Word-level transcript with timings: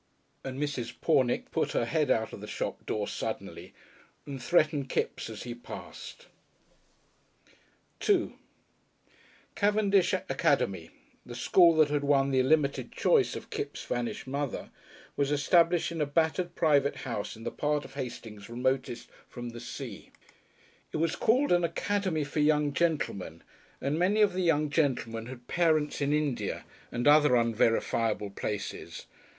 And 0.43 0.59
Mrs. 0.59 0.95
Pornick 0.99 1.51
put 1.51 1.73
her 1.73 1.85
head 1.85 2.09
out 2.09 2.33
of 2.33 2.41
the 2.41 2.47
shop 2.47 2.87
door 2.87 3.07
suddenly, 3.07 3.71
and 4.25 4.41
threatened 4.41 4.89
Kipps 4.89 5.29
as 5.29 5.43
he 5.43 5.53
passed. 5.53 6.25
§2 7.99 8.33
"Cavendish 9.53 10.13
Academy," 10.15 10.89
the 11.23 11.35
school 11.35 11.75
that 11.75 11.89
had 11.89 12.03
won 12.03 12.31
the 12.31 12.41
limited 12.41 12.91
choice 12.91 13.35
of 13.35 13.51
Kipps' 13.51 13.85
vanished 13.85 14.25
mother, 14.25 14.71
was 15.15 15.29
established 15.29 15.91
in 15.91 16.01
a 16.01 16.07
battered 16.07 16.55
private 16.55 16.95
house 17.05 17.35
in 17.35 17.43
the 17.43 17.51
part 17.51 17.85
of 17.85 17.93
Hastings 17.93 18.49
remotest 18.49 19.07
from 19.29 19.49
the 19.49 19.59
sea; 19.59 20.09
it 20.91 20.97
was 20.97 21.15
called 21.15 21.51
an 21.51 21.63
Academy 21.63 22.23
for 22.23 22.39
Young 22.39 22.73
Gentlemen, 22.73 23.43
and 23.79 23.99
many 23.99 24.21
of 24.21 24.33
the 24.33 24.41
young 24.41 24.71
gentlemen 24.71 25.27
had 25.27 25.45
parents 25.47 26.01
in 26.01 26.11
"India," 26.11 26.65
and 26.91 27.07
other 27.07 27.35
unverifiable 27.35 28.31
places. 28.31 29.05